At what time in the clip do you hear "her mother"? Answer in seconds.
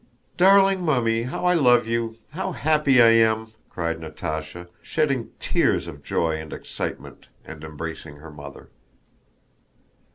8.15-8.69